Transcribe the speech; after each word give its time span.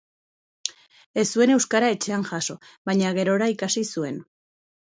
Ez 1.23 1.25
zuen 1.37 1.53
euskara 1.57 1.91
etxean 1.97 2.25
jaso, 2.31 2.57
baina 2.91 3.15
gerora 3.19 3.53
ikasi 3.59 3.89
zuen. 3.93 4.19